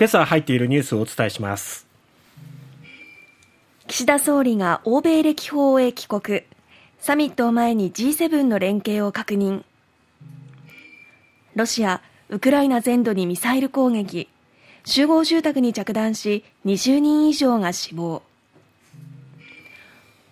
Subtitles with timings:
[0.00, 1.86] 今朝入っているニュースをお伝えします。
[3.86, 6.40] 岸田総理が欧米歴訪へ帰国。
[6.98, 9.62] サミットを前に G7 の連携を確認。
[11.54, 12.00] ロシア
[12.30, 14.30] ウクライナ全土にミサイル攻撃。
[14.86, 18.22] 集合住宅に着弾し20人以上が死亡。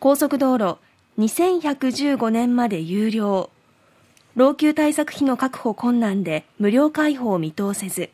[0.00, 0.78] 高速道路
[1.18, 3.50] 2115年まで有料。
[4.34, 8.08] 老朽対策費の確保困難で無料開放見通せず。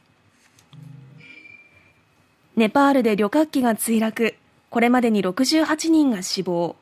[2.56, 4.36] ネパールで旅客機が墜落。
[4.70, 6.76] これまでに68人が死亡。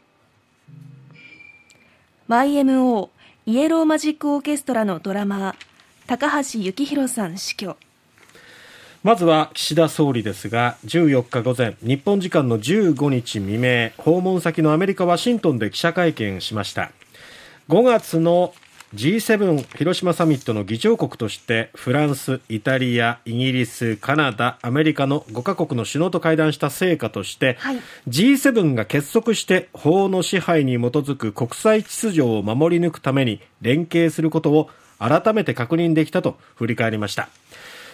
[2.29, 3.09] YMO
[3.47, 5.55] イエローマジックオーケストラのドラマー
[6.07, 7.77] 高橋幸宏さん死去。
[9.03, 16.93] まずは岸田総理ですが14日午前日本時間の15日未明訪問先のアメリカ・ワシントンで記者会見しました。
[17.69, 18.53] 5月の
[18.95, 27.79] G7 広島サミットの議長国としてフランス、イタリア、イギリス、カナダ、アメリカの5カ国の首脳と会談した成果として、はい、
[28.09, 37.31] G7 が結束して法の支配に基づく国際秩序を守り抜くために連携することを改めて確認できたと振り返りました。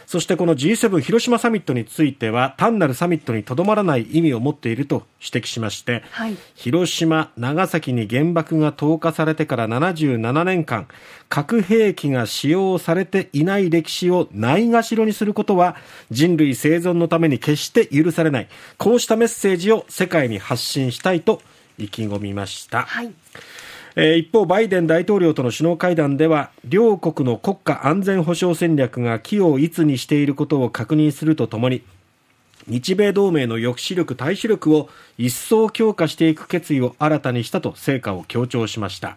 [0.08, 10.88] そしてこの G7 広島サミットについては単なるサミットにとどまらない意味を持っていると指摘しまして、はい、広島、長崎に原爆が投下されてから77年間
[11.28, 15.76] 核兵器が使用されていない歴史をないがしろにすることは
[16.10, 18.48] 人類生存のために決して許されない。
[18.78, 21.42] こうしたメッセージを世界に発信したいと
[21.76, 22.84] 意気込みました。
[22.84, 23.12] はい
[24.00, 31.82] えー、一方、バイデン大統領との首脳会談では、両国の国家安全保障戦略が機をいつにしていることを確認するとともに、
[32.68, 39.16] 日米同盟の抑止力、対処力を一層強化していく決意を新たにしたと成果を強調しました。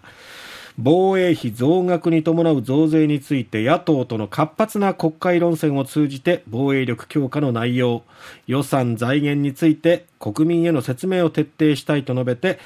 [0.79, 8.01] 防衛費増額に伴う増税について野党との活発な国会論戦を通じて防衛力強化の内容、
[8.47, 12.57] 予算財源について国民への説明を徹底したいと述べて、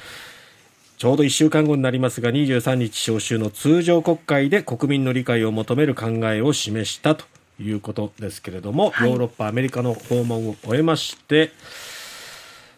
[0.97, 7.25] ちょうど1週間後になりますが23日召集の通常国会で国民の理解を求める考えを示したと
[7.59, 11.51] いうことですけれども、はい、ヨーロッパ、アメリカの訪問を終えまして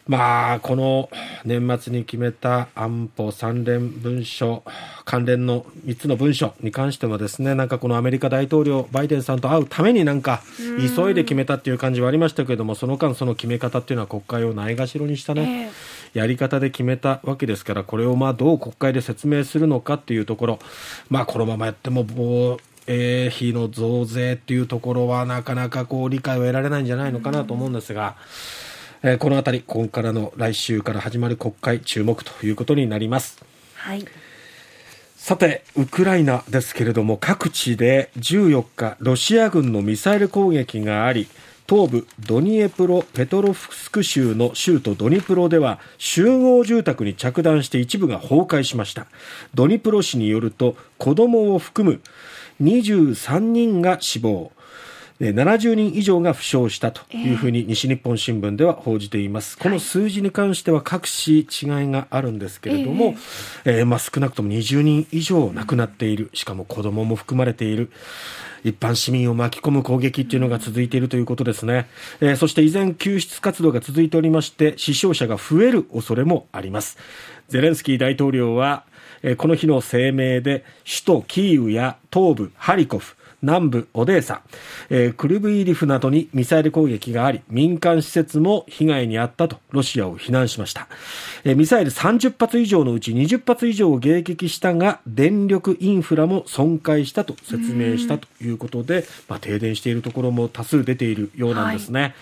[0.07, 1.09] まあ、この
[1.43, 4.63] 年末に決めた安保三連文書、
[5.03, 10.41] 関連の3つの文書に関してもですね、なんかこのアメリカ大統領、バイデンさんと会うためになんか、
[10.95, 15.71] 急いで決めたっていう感じはありましたけれども、その間、その決め方っていうのは国会をないがしろにしたね、
[16.13, 20.59] やり方で決めたわけですから、これをまあどう国会で説明するのかっていうところ、
[21.09, 22.57] まあこのままやっても、防
[22.87, 28.15] 衛費の増税っていうところはなかなかこう理解を得られないんじゃないのかなと思うんですが、
[29.03, 33.43] えー、このあたり、今からの来週から始まる国会、注目ということになります。
[33.75, 34.05] はい。
[35.15, 41.27] さて、ウクライナですけれども、各地で14日、ロシア軍のミサイル攻撃があり、
[41.69, 49.07] 東部ドニエプロペトロフスク州の州都ドニプロでは集合住宅に着弾して一部が崩壊しました。
[49.53, 51.99] ドニプロ市によると子供を含む
[52.61, 54.53] 23人が死亡。
[55.19, 61.45] 70人以上が負傷したというふうに西日本新聞では報じています、えー、この数字に関しては各市違い
[61.87, 63.15] があるんですけれども、
[63.65, 66.29] えー、えー、まあ、少なくとも20人以上亡くなっている。
[66.33, 67.91] しかも子どもも含まれている。
[68.63, 71.87] 一般市民を巻き込む攻撃っていうのが続いているということですね、
[72.19, 76.97] えー、そして依然救出活動が続いておりまして死傷者が増える恐れもあります。
[77.49, 78.83] ゼレンスキー大統領は
[79.37, 84.41] この日の声明で首都キーウや東部ハリコフ南部オデーサ、
[84.89, 90.87] えー、クルブイリフなどにミサイル攻撃があり、民間施設も被害に遭ったとロシアを非難しました。
[91.43, 102.01] えー、ミサイル30発以上のうち20発以上を迎撃したが、電力インフラも損壊したと説明したということで、まあ、停電しているところも多数出ているようなんですね。
[102.01, 102.13] はい、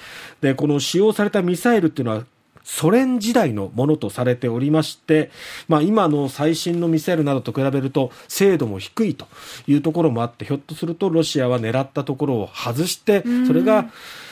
[0.42, 2.24] で、この使用されたミサイルっていうのは
[2.66, 5.30] ソ連時代のものとされておりまして、
[5.68, 9.28] まあ、今の最新のミサイルなどと比べると精度も低いと
[9.68, 13.92] いうところもあってひょっとするとロシアは狙ったところを外してそれが、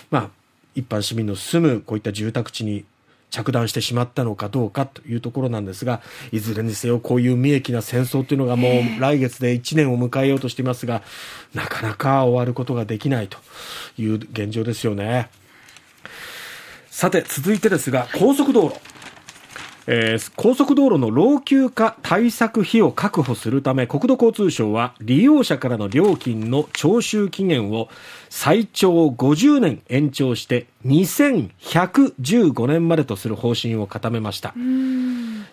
[0.10, 0.30] まあ、
[0.74, 2.86] 一般市民の住むこういった住宅地に
[3.30, 11.04] 着弾してしまったのかどうかというところなんですがいずれにせよこういう無益な戦争というのがもう来月で1年を迎えようとしていますが
[11.54, 13.38] なかなか終わることができないと
[13.98, 15.30] いう現状ですよね。
[16.94, 18.80] さて続いてですが高速道路、
[19.88, 27.90] えー、高速道路の老朽化対策費を確保するため国土交通省は利用者からの料金の徴収期限を
[28.30, 34.54] 最長50年延長して2115年までとする方針を固めました。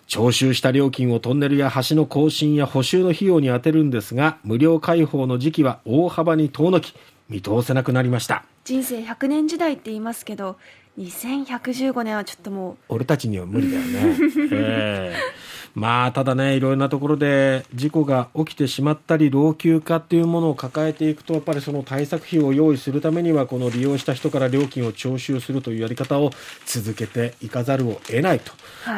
[0.05, 6.93] 徴収した料金をトンネルや橋の更新や補修の費用に充てるんですが無料開放の時期は大幅に遠のき
[7.29, 8.45] 見通せなくなりました。
[8.63, 10.57] 人生100年時代って言いますけど
[10.99, 12.77] 2115年はちょっともう。
[12.89, 14.17] 俺たちには無理だよね、
[14.51, 26.31] えーまあただねいろいろなところで事故が起きてしまったり老朽化っていうものを抱えていくとやっぱりその対策費を用意するためにはこの利用した人から料金を徴収するというやり方を
[26.65, 28.51] 続けていかざるを得ないと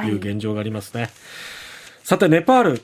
[0.06, 0.12] い。
[0.12, 1.12] う現状がありますね、はい、
[2.04, 2.82] さてネパール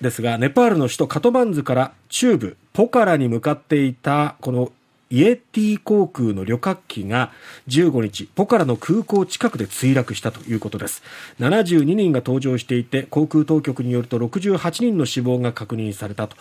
[0.00, 4.72] ですがネパールの首都カトマンズから中部ポカラに向かっていたこの
[5.10, 7.32] イエティ航空の旅客機が
[7.68, 11.02] 15日、ポカラの空港近くで墜落したということです。
[11.40, 16.36] 72人が搭乗していて、航空当局によると68人の死亡が確認されたと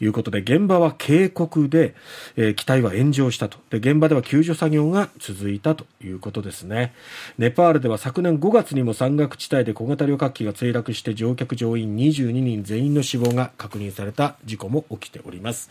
[0.00, 1.94] いうことで、現場は渓谷で、
[2.36, 3.78] えー、機体は炎上したとで。
[3.78, 6.92] 現場では救助作業が続いたということですね。
[7.38, 15.70] ネパールでは昨年5月にも山岳地帯で小型旅客機が墜落して乗客乗員22人全員の死亡が確認された事故も起きております。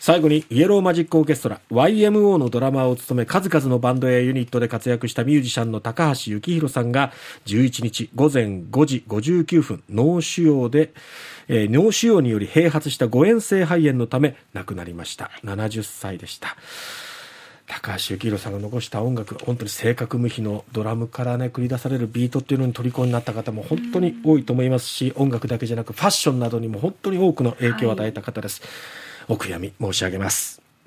[0.00, 7.12] 最後にイエローマジックオーケストラ YMO のドラマーを務め数々のバンドやユニットで活躍したミュージシャンの高橋幸宏さんが
[7.46, 10.92] 11日午前5時59分脳腫瘍で、
[11.54, 15.30] えー、脳腫瘍により併発した誤嚥性肺炎のため亡くなりました。
[15.44, 16.56] 70歳でした。
[17.66, 28.60] 高橋幸宏さんが残した音楽本当に正確無比のドラムからね繰り出されるビートっていうのに虜になった方も本当に多いと思いますし音楽だけじゃなくファッションなどにも本当に多くの影響を与えた方です、
[29.26, 29.36] はい。
[29.36, 30.61] お悔やみ申し上げます